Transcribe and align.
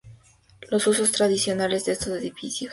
Los 0.71 0.87
usos 0.87 1.11
tradicionales 1.11 1.85
de 1.85 1.91
estos 1.91 2.07
edificios 2.17 2.33
eran 2.33 2.39
variados. 2.39 2.69